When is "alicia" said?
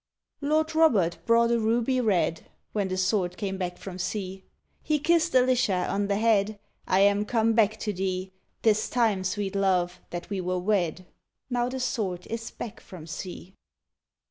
5.35-5.85